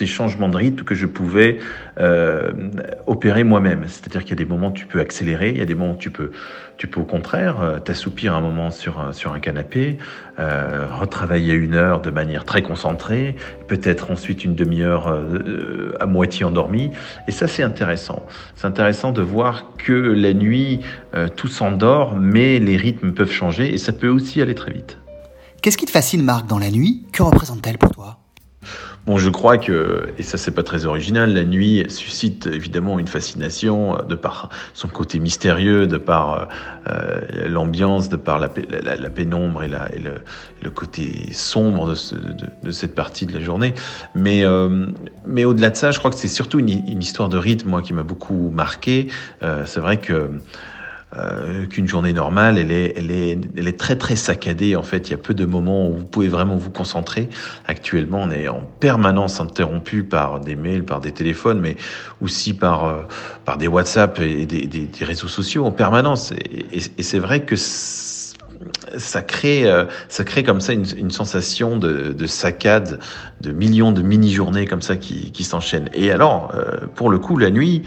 changements 0.06 0.50
de 0.50 0.56
rythme 0.59 0.85
que 0.85 0.94
je 0.94 1.06
pouvais 1.06 1.61
opérer 3.06 3.42
moi-même. 3.42 3.85
C'est-à-dire 3.87 4.20
qu'il 4.20 4.33
y 4.33 4.35
a 4.35 4.44
des 4.44 4.44
moments 4.44 4.68
où 4.68 4.74
tu 4.74 4.85
peux 4.85 5.00
accélérer, 5.00 5.48
il 5.48 5.56
y 5.56 5.62
a 5.62 5.64
des 5.64 5.74
moments 5.74 5.94
où 5.94 5.96
tu 5.96 6.11
peux, 6.11 6.30
tu 6.76 6.88
peux 6.88 7.00
au 7.00 7.04
contraire 7.04 7.80
t'assoupir 7.83 8.35
un 8.35 8.42
moment 8.42 8.70
sur 8.70 9.14
sur 9.14 9.33
un 9.33 9.40
canapé, 9.40 9.96
retravailler 10.37 11.54
une 11.54 11.74
heure 11.74 12.02
de 12.02 12.11
manière 12.11 12.44
très 12.44 12.61
concentrée, 12.61 13.35
peut-être 13.70 14.11
ensuite 14.11 14.44
une 14.44 14.56
demi-heure 14.56 15.16
à 16.00 16.06
moitié 16.06 16.44
endormie. 16.44 16.90
Et 17.28 17.30
ça, 17.30 17.46
c'est 17.46 17.62
intéressant. 17.62 18.26
C'est 18.56 18.66
intéressant 18.66 19.12
de 19.12 19.22
voir 19.22 19.76
que 19.78 19.92
la 19.92 20.35
nuit, 20.35 20.80
tout 21.37 21.46
s'endort, 21.46 22.16
mais 22.16 22.59
les 22.59 22.76
rythmes 22.76 23.12
peuvent 23.12 23.30
changer 23.30 23.72
et 23.72 23.78
ça 23.78 23.92
peut 23.92 24.09
aussi 24.09 24.42
aller 24.42 24.56
très 24.56 24.72
vite. 24.72 24.98
Qu'est-ce 25.62 25.78
qui 25.78 25.87
te 25.87 25.90
fascine, 25.90 26.22
Marc, 26.24 26.48
dans 26.48 26.59
la 26.59 26.70
nuit? 26.70 27.06
Que 27.12 27.22
représente-t-elle 27.22 27.78
pour 27.78 27.90
toi? 27.90 28.19
Bon, 29.07 29.17
je 29.17 29.31
crois 29.31 29.57
que, 29.57 30.13
et 30.19 30.23
ça 30.23 30.37
c'est 30.37 30.51
pas 30.51 30.63
très 30.63 30.85
original, 30.85 31.33
la 31.33 31.45
nuit 31.45 31.87
suscite 31.89 32.47
évidemment 32.47 32.99
une 32.99 33.07
fascination 33.07 33.97
de 34.07 34.15
par 34.15 34.51
son 34.75 34.89
côté 34.89 35.19
mystérieux, 35.19 35.87
de 35.87 35.97
par 35.97 36.49
euh, 36.87 37.21
l'ambiance, 37.49 38.11
de 38.11 38.17
par 38.17 38.39
la, 38.39 38.49
pénombre 38.49 39.63
et, 39.63 39.69
le, 39.69 40.71
côté 40.71 41.33
sombre 41.33 41.89
de, 41.89 41.95
ce, 41.95 42.15
de, 42.15 42.47
de, 42.63 42.71
cette 42.71 42.95
partie 42.95 43.25
de 43.25 43.33
la 43.33 43.41
journée. 43.41 43.75
Mais, 44.15 44.45
euh, 44.45 44.87
mais 45.27 45.47
au-delà 45.47 45.71
de 45.71 45.77
ça, 45.77 45.93
je 45.93 45.99
crois 45.99 46.11
que 46.11 46.17
c'est 46.17 46.29
surtout 46.29 46.59
une, 46.59 46.69
histoire 47.03 47.31
de 47.31 47.39
rythme, 47.39 47.71
moi, 47.71 47.81
qui 47.81 47.95
m'a 47.95 48.03
beaucoup 48.03 48.51
marqué. 48.51 49.09
Euh, 49.43 49.65
c'est 49.65 49.81
vrai 49.81 49.97
que 49.97 50.31
euh, 51.18 51.66
qu'une 51.66 51.88
journée 51.88 52.12
normale, 52.12 52.57
elle 52.57 52.70
est, 52.70 52.94
elle, 52.96 53.11
est, 53.11 53.37
elle 53.57 53.66
est 53.66 53.79
très 53.79 53.96
très 53.96 54.14
saccadée. 54.14 54.77
En 54.77 54.85
fait, 54.85 55.09
il 55.09 55.11
y 55.11 55.14
a 55.14 55.18
peu 55.18 55.35
de 55.35 55.44
moments 55.44 55.88
où 55.88 55.94
vous 55.96 56.05
pouvez 56.05 56.29
vraiment 56.29 56.57
vous 56.57 56.70
concentrer. 56.70 57.29
Actuellement, 57.66 58.23
on 58.23 58.31
est 58.31 58.46
en 58.46 58.61
permanence 58.79 59.40
interrompu 59.40 60.05
par 60.05 60.38
des 60.38 60.55
mails, 60.55 60.85
par 60.85 61.01
des 61.01 61.11
téléphones, 61.11 61.59
mais 61.59 61.77
aussi 62.20 62.55
par, 62.55 62.85
euh, 62.85 63.03
par 63.44 63.59
des 63.59 63.66
WhatsApp 63.66 64.20
et 64.20 64.46
des, 64.46 64.68
des, 64.68 64.87
des, 64.87 65.05
réseaux 65.05 65.27
sociaux 65.27 65.64
en 65.64 65.73
permanence. 65.73 66.33
Et, 66.73 67.03
c'est 67.03 67.18
vrai 67.18 67.40
que 67.40 67.57
ça 67.57 69.23
crée, 69.23 69.68
euh, 69.68 69.87
ça 70.09 70.23
crée 70.23 70.44
comme 70.44 70.61
ça 70.61 70.75
une, 70.75 70.87
une 70.96 71.11
sensation 71.11 71.77
de, 71.77 72.12
de, 72.12 72.27
saccade, 72.29 73.01
de 73.40 73.51
millions 73.51 73.90
de 73.90 74.03
mini-journées 74.03 74.66
comme 74.66 74.83
ça 74.83 74.94
qui, 74.94 75.33
qui 75.33 75.42
s'enchaînent. 75.42 75.90
Et 75.92 76.12
alors, 76.12 76.55
pour 76.94 77.11
le 77.11 77.18
coup, 77.18 77.37
la 77.37 77.51
nuit, 77.51 77.83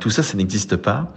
tout 0.00 0.10
ça, 0.10 0.22
ça 0.22 0.36
n'existe 0.36 0.76
pas. 0.76 1.14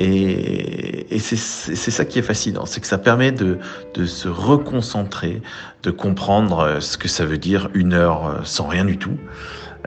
Et, 0.00 1.18
c'est 1.18 1.90
ça 1.90 2.04
qui 2.04 2.18
est 2.18 2.22
fascinant, 2.22 2.66
c'est 2.66 2.80
que 2.80 2.86
ça 2.86 2.98
permet 2.98 3.30
de, 3.30 3.58
de, 3.94 4.04
se 4.04 4.28
reconcentrer, 4.28 5.40
de 5.82 5.90
comprendre 5.90 6.78
ce 6.80 6.98
que 6.98 7.06
ça 7.08 7.24
veut 7.24 7.38
dire 7.38 7.70
une 7.74 7.92
heure 7.92 8.40
sans 8.44 8.66
rien 8.66 8.84
du 8.84 8.98
tout. 8.98 9.16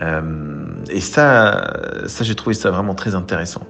Euh, 0.02 0.66
et 0.90 1.02
ça, 1.02 2.06
ça 2.08 2.24
j'ai 2.24 2.36
trouvé 2.36 2.54
ça 2.54 2.72
vraiment 2.72 2.96
très 2.96 3.16
intéressant. 3.16 3.62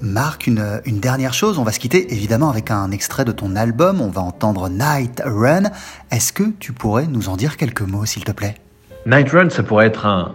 Marc, 0.00 0.46
une, 0.46 0.80
une, 0.84 1.00
dernière 1.00 1.32
chose, 1.32 1.58
on 1.58 1.62
va 1.62 1.70
se 1.70 1.78
quitter 1.78 2.12
évidemment 2.12 2.50
avec 2.50 2.70
un 2.70 2.90
extrait 2.90 3.24
de 3.24 3.32
ton 3.32 3.54
album, 3.54 4.00
on 4.00 4.08
va 4.08 4.20
entendre 4.20 4.68
Night 4.68 5.22
Run. 5.24 5.70
Est-ce 6.10 6.32
que 6.32 6.44
tu 6.58 6.72
pourrais 6.72 7.06
nous 7.06 7.28
en 7.28 7.36
dire 7.36 7.56
quelques 7.56 7.82
mots 7.82 8.04
s'il 8.04 8.24
te 8.24 8.32
plaît? 8.32 8.56
Night 9.04 9.30
Run, 9.30 9.50
ça 9.50 9.62
pourrait 9.62 9.86
être 9.86 10.06
un, 10.06 10.34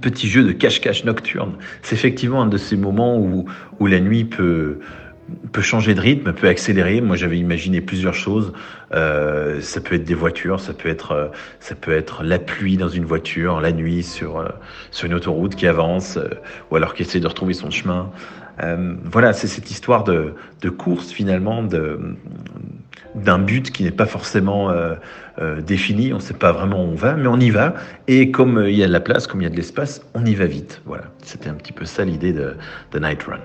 petit 0.00 0.28
jeu 0.28 0.42
de 0.42 0.52
cache-cache 0.52 1.04
nocturne. 1.04 1.52
C'est 1.82 1.94
effectivement 1.94 2.42
un 2.42 2.46
de 2.46 2.56
ces 2.56 2.76
moments 2.76 3.18
où, 3.18 3.86
la 3.86 4.00
nuit 4.00 4.24
peut, 4.24 4.78
changer 5.60 5.94
de 5.94 6.00
rythme, 6.00 6.32
peut 6.32 6.48
accélérer. 6.48 7.02
Moi, 7.02 7.16
j'avais 7.16 7.38
imaginé 7.38 7.82
plusieurs 7.82 8.14
choses. 8.14 8.54
Euh, 8.94 9.60
ça 9.60 9.80
peut 9.82 9.96
être 9.96 10.04
des 10.04 10.14
voitures, 10.14 10.60
ça 10.60 10.72
peut 10.72 10.88
être, 10.88 12.22
la 12.22 12.38
pluie 12.38 12.78
dans 12.78 12.88
une 12.88 13.04
voiture, 13.04 13.60
la 13.60 13.72
nuit 13.72 14.02
sur, 14.02 14.38
euh, 14.38 14.48
une 15.04 15.14
autoroute 15.14 15.54
qui 15.54 15.66
avance, 15.66 16.16
euh, 16.16 16.28
ou 16.70 16.76
alors 16.76 16.94
qui 16.94 17.02
essaie 17.02 17.20
de 17.20 17.28
retrouver 17.28 17.52
son 17.54 17.70
chemin. 17.70 18.10
Voilà, 19.04 19.34
c'est 19.34 19.48
cette 19.48 19.70
histoire 19.70 20.02
de, 20.02 20.32
de 20.62 20.70
course 20.70 21.10
finalement, 21.10 21.62
de 21.62 22.16
d'un 23.14 23.38
but 23.38 23.70
qui 23.70 23.82
n'est 23.82 23.90
pas 23.90 24.06
forcément 24.06 24.70
euh, 24.70 24.94
euh, 25.38 25.60
défini, 25.60 26.12
on 26.12 26.16
ne 26.16 26.22
sait 26.22 26.34
pas 26.34 26.52
vraiment 26.52 26.84
où 26.84 26.88
on 26.88 26.94
va, 26.94 27.14
mais 27.14 27.26
on 27.26 27.38
y 27.38 27.50
va. 27.50 27.74
Et 28.08 28.30
comme 28.30 28.58
euh, 28.58 28.70
il 28.70 28.76
y 28.76 28.82
a 28.82 28.86
de 28.86 28.92
la 28.92 29.00
place, 29.00 29.26
comme 29.26 29.40
il 29.40 29.44
y 29.44 29.48
a 29.48 29.50
de 29.50 29.56
l'espace, 29.56 30.02
on 30.14 30.24
y 30.24 30.34
va 30.34 30.46
vite. 30.46 30.82
Voilà, 30.86 31.04
c'était 31.22 31.48
un 31.48 31.54
petit 31.54 31.72
peu 31.72 31.84
ça 31.84 32.04
l'idée 32.04 32.32
de, 32.32 32.56
de 32.92 32.98
Night 32.98 33.22
Run. 33.22 33.40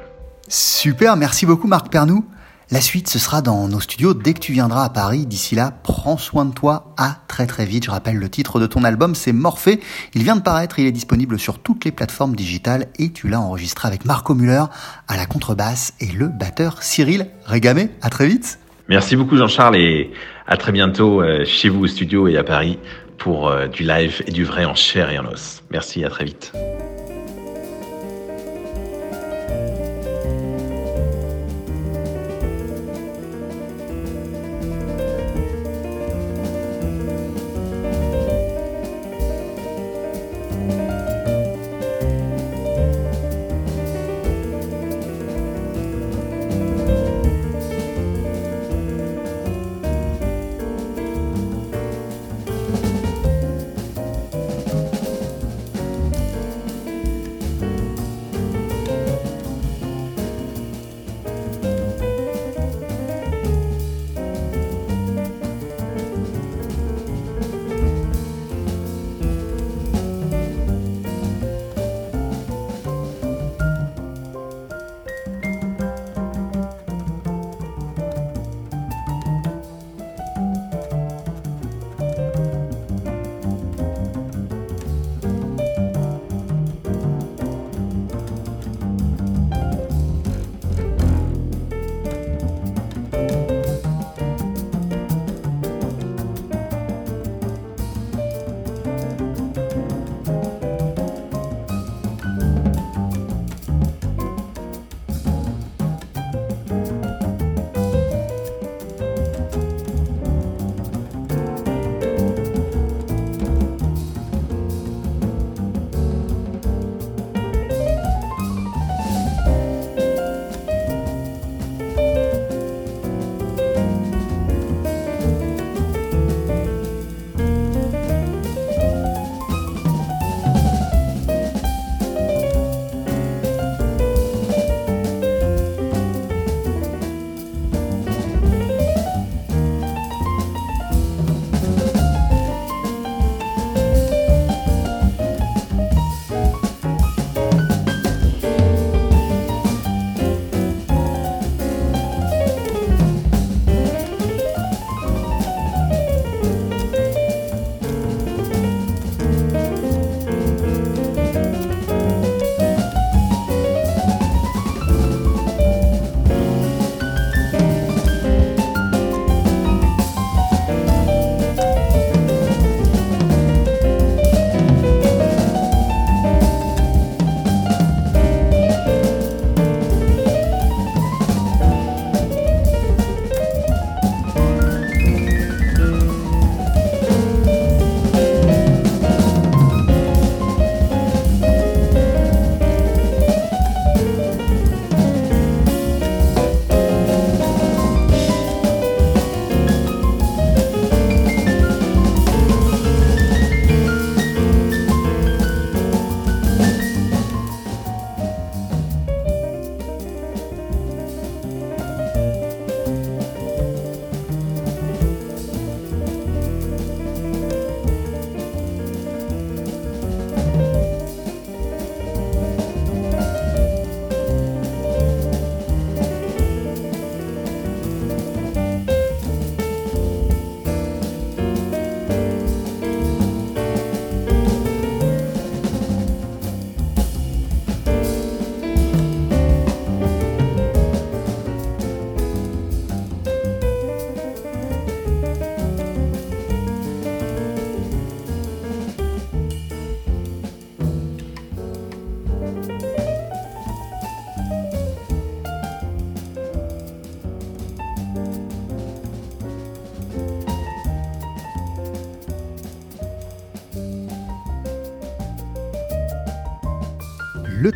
Super, 0.47 1.15
merci 1.15 1.45
beaucoup 1.45 1.67
Marc 1.67 1.89
Pernou. 1.89 2.25
La 2.73 2.79
suite, 2.79 3.09
ce 3.09 3.19
sera 3.19 3.41
dans 3.41 3.67
nos 3.67 3.81
studios 3.81 4.13
dès 4.13 4.33
que 4.33 4.39
tu 4.39 4.53
viendras 4.53 4.85
à 4.85 4.89
Paris. 4.89 5.25
D'ici 5.25 5.55
là, 5.55 5.73
prends 5.83 6.17
soin 6.17 6.45
de 6.45 6.53
toi. 6.53 6.93
À 6.95 7.17
très 7.27 7.45
très 7.45 7.65
vite. 7.65 7.83
Je 7.83 7.91
rappelle 7.91 8.15
le 8.15 8.29
titre 8.29 8.61
de 8.61 8.65
ton 8.65 8.85
album, 8.85 9.13
c'est 9.13 9.33
Morphée. 9.33 9.81
Il 10.13 10.23
vient 10.23 10.37
de 10.37 10.41
paraître, 10.41 10.79
il 10.79 10.85
est 10.85 10.93
disponible 10.93 11.37
sur 11.37 11.59
toutes 11.59 11.83
les 11.83 11.91
plateformes 11.91 12.33
digitales 12.33 12.87
et 12.97 13.11
tu 13.11 13.27
l'as 13.27 13.41
enregistré 13.41 13.89
avec 13.89 14.05
Marco 14.05 14.33
Muller 14.35 14.63
à 15.09 15.17
la 15.17 15.25
contrebasse 15.25 15.95
et 15.99 16.13
le 16.13 16.29
batteur 16.29 16.81
Cyril 16.81 17.27
Régamé. 17.45 17.89
À 18.01 18.09
très 18.09 18.25
vite. 18.25 18.57
Merci 18.91 19.15
beaucoup 19.15 19.38
Jean-Charles 19.38 19.77
et 19.77 20.12
à 20.47 20.58
très 20.58 20.73
bientôt 20.73 21.23
chez 21.45 21.69
vous 21.69 21.86
au 21.86 21.88
studio 21.88 22.27
et 22.27 22.36
à 22.36 22.43
Paris 22.43 22.77
pour 23.17 23.49
du 23.71 23.84
live 23.84 24.21
et 24.27 24.32
du 24.32 24.43
vrai 24.43 24.65
en 24.65 24.75
chair 24.75 25.10
et 25.10 25.17
en 25.17 25.25
os. 25.27 25.63
Merci, 25.71 26.04
à 26.04 26.10
très 26.10 26.25
vite. 26.25 26.51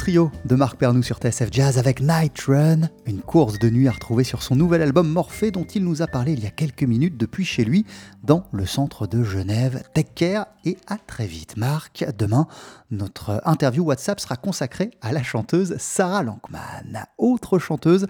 Trio 0.06 0.32
de 0.46 0.54
Marc 0.54 0.78
Pernou 0.78 1.02
sur 1.02 1.18
TSF 1.18 1.48
Jazz 1.50 1.80
avec 1.80 2.00
Night 2.00 2.40
Run, 2.42 2.82
de 3.36 3.70
nuit 3.70 3.90
à 3.90 3.92
retrouver 3.92 4.24
sur 4.24 4.42
son 4.42 4.56
nouvel 4.56 4.82
album 4.82 5.10
Morphée 5.10 5.52
dont 5.52 5.66
il 5.66 5.84
nous 5.84 6.02
a 6.02 6.08
parlé 6.08 6.32
il 6.32 6.42
y 6.42 6.48
a 6.48 6.52
quelques 6.52 6.84
minutes 6.84 7.18
depuis 7.18 7.44
chez 7.44 7.66
lui 7.66 7.86
dans 8.24 8.46
le 8.54 8.66
centre 8.66 9.08
de 9.08 9.26
Genève. 9.26 9.84
Take 9.94 10.12
care 10.16 10.46
et 10.64 10.78
à 10.88 10.98
très 10.98 11.28
vite 11.28 11.58
Marc. 11.58 12.06
Demain, 12.18 12.48
notre 12.92 13.42
interview 13.44 13.84
WhatsApp 13.84 14.22
sera 14.22 14.38
consacrée 14.38 14.92
à 15.02 15.12
la 15.12 15.22
chanteuse 15.22 15.76
Sarah 15.80 16.24
Lankman. 16.24 17.06
Autre 17.18 17.60
chanteuse 17.60 18.08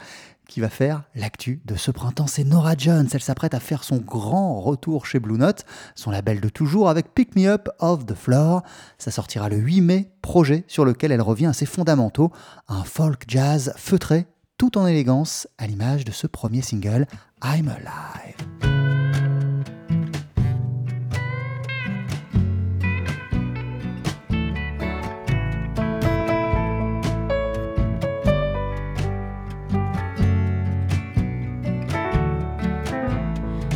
qui 0.48 0.60
va 0.60 0.70
faire 0.70 1.02
l'actu 1.16 1.60
de 1.66 1.76
ce 1.76 1.90
printemps. 1.90 2.28
C'est 2.28 2.44
Nora 2.44 2.76
Jones. 2.78 3.08
Elle 3.12 3.20
s'apprête 3.20 3.56
à 3.56 3.60
faire 3.60 3.84
son 3.84 3.98
grand 3.98 4.62
retour 4.62 5.08
chez 5.08 5.20
Blue 5.20 5.40
Note, 5.40 5.66
son 5.96 6.12
label 6.12 6.40
de 6.40 6.50
toujours, 6.50 6.88
avec 6.88 7.16
Pick 7.16 7.36
Me 7.36 7.48
Up 7.48 7.68
of 7.80 8.06
the 8.06 8.14
Floor. 8.14 8.62
Ça 9.00 9.10
sortira 9.10 9.50
le 9.50 9.58
8 9.58 9.82
mai, 9.82 10.12
projet 10.22 10.66
sur 10.68 10.86
lequel 10.86 11.12
elle 11.12 11.24
revient 11.24 11.48
à 11.48 11.54
ses 11.54 11.66
fondamentaux, 11.66 12.32
un 12.68 12.84
folk 12.84 13.24
jazz 13.28 13.74
feutré, 13.76 14.28
tout 14.58 14.78
en 14.78 14.88
élégance, 14.88 15.48
à 15.58 15.68
l'image 15.68 16.06
de 16.06 16.12
ce 16.12 16.28
premier 16.28 16.62
single, 16.62 17.08
I'm 17.44 17.68
Alive. 17.68 18.36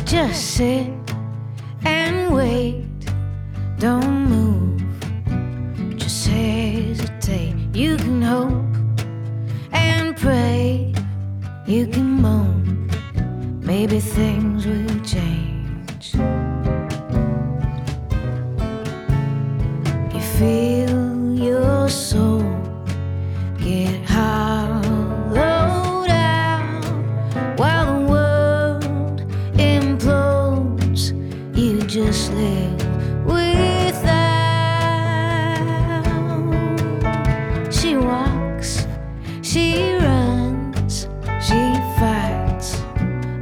Just 0.06 0.56
sit 0.56 0.90
and 1.84 2.34
wait. 2.34 2.84
Don't 3.78 4.28
move. 4.28 4.82
Just 5.96 6.26
hesitate. 6.26 7.54
You 7.72 7.96
can 7.96 8.20
hope 8.20 9.00
and 9.72 10.16
pray. 10.16 10.69
You 11.70 11.86
can 11.86 12.20
moan. 12.20 12.90
Maybe 13.62 14.00
things 14.00 14.66
will 14.66 15.00
change. 15.04 16.14
You 20.12 20.20
feel 20.36 20.79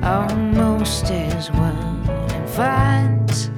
almost 0.08 1.10
as 1.10 1.50
one 1.50 2.02
and 2.32 2.48
finds 2.48 3.50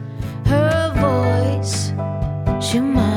her 0.47 0.91
voice. 1.07 1.93
She 2.61 2.81
march, 2.81 3.10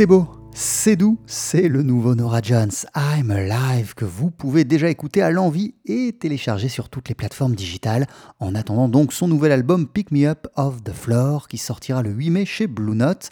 C'est 0.00 0.06
beau, 0.06 0.26
c'est 0.54 0.96
doux, 0.96 1.18
c'est 1.26 1.68
le 1.68 1.82
nouveau 1.82 2.14
Nora 2.14 2.40
Jones, 2.42 2.70
I'm 2.96 3.30
Alive, 3.30 3.94
que 3.94 4.06
vous 4.06 4.30
pouvez 4.30 4.64
déjà 4.64 4.88
écouter 4.88 5.20
à 5.20 5.30
l'envie 5.30 5.74
et 5.84 6.14
télécharger 6.18 6.70
sur 6.70 6.88
toutes 6.88 7.10
les 7.10 7.14
plateformes 7.14 7.54
digitales, 7.54 8.06
en 8.38 8.54
attendant 8.54 8.88
donc 8.88 9.12
son 9.12 9.28
nouvel 9.28 9.52
album 9.52 9.86
Pick 9.86 10.10
Me 10.10 10.26
Up 10.26 10.46
of 10.56 10.82
the 10.84 10.94
Floor, 10.94 11.48
qui 11.48 11.58
sortira 11.58 12.00
le 12.00 12.08
8 12.12 12.30
mai 12.30 12.46
chez 12.46 12.66
Blue 12.66 12.94
Note. 12.94 13.28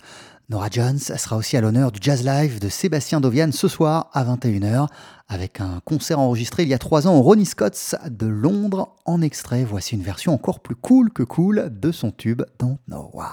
Nora 0.50 0.68
Jones 0.70 0.98
sera 0.98 1.38
aussi 1.38 1.56
à 1.56 1.62
l'honneur 1.62 1.90
du 1.90 2.00
Jazz 2.02 2.22
Live 2.22 2.60
de 2.60 2.68
Sébastien 2.68 3.22
Dovian 3.22 3.50
ce 3.50 3.66
soir 3.66 4.10
à 4.12 4.22
21h 4.22 4.88
avec 5.26 5.62
un 5.62 5.80
concert 5.86 6.18
enregistré 6.18 6.64
il 6.64 6.68
y 6.68 6.74
a 6.74 6.78
trois 6.78 7.08
ans 7.08 7.16
au 7.16 7.22
Ronnie 7.22 7.46
Scott's 7.46 7.96
de 8.10 8.26
Londres. 8.26 8.94
En 9.06 9.22
extrait, 9.22 9.64
voici 9.64 9.94
une 9.94 10.02
version 10.02 10.34
encore 10.34 10.60
plus 10.60 10.76
cool 10.76 11.10
que 11.14 11.22
cool 11.22 11.70
de 11.80 11.90
son 11.92 12.10
tube 12.10 12.42
Don't 12.58 12.76
Know 12.86 13.10
Why. 13.14 13.24